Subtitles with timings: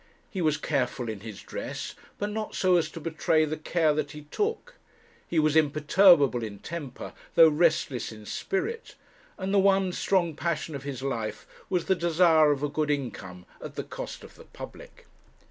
[0.31, 4.13] He was careful in his dress, but not so as to betray the care that
[4.13, 4.73] he took;
[5.27, 8.95] he was imperturbable in temper, though restless in spirit;
[9.37, 13.45] and the one strong passion of his life was the desire of a good income
[13.61, 15.05] at the cost of the public.